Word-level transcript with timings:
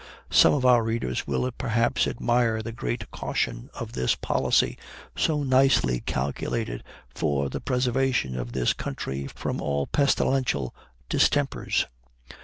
Some 0.31 0.51
of 0.55 0.65
our 0.65 0.81
readers 0.83 1.27
will, 1.27 1.47
perhaps, 1.51 2.07
admire 2.07 2.63
the 2.63 2.71
great 2.71 3.11
caution 3.11 3.69
of 3.75 3.91
this 3.93 4.15
policy, 4.15 4.75
so 5.15 5.43
nicely 5.43 5.99
calculated 5.99 6.83
for 7.13 7.49
the 7.51 7.61
preservation 7.61 8.35
of 8.35 8.53
this 8.53 8.73
country 8.73 9.27
from 9.27 9.61
all 9.61 9.85
pestilential 9.85 10.73
distempers. 11.07 11.85